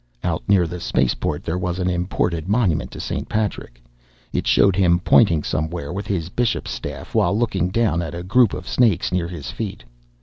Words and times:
Out 0.23 0.41
near 0.49 0.65
the 0.65 0.79
spaceport 0.79 1.43
there 1.43 1.59
was 1.59 1.77
an 1.77 1.87
imported 1.87 2.47
monument 2.49 2.89
to 2.89 2.99
St. 2.99 3.29
Patrick. 3.29 3.83
It 4.33 4.47
showed 4.47 4.75
him 4.75 4.97
pointing 4.99 5.43
somewhere 5.43 5.93
with 5.93 6.07
his 6.07 6.29
bishop's 6.29 6.71
staff, 6.71 7.13
while 7.13 7.37
looking 7.37 7.69
down 7.69 8.01
at 8.01 8.15
a 8.15 8.23
group 8.23 8.55
of 8.55 8.67
snakes 8.67 9.11
near 9.11 9.27
his 9.27 9.51
feet. 9.51 9.83